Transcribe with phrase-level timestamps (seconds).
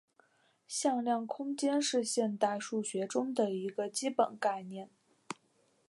[0.67, 4.89] 向量空间是现代数学中的一个基本概念。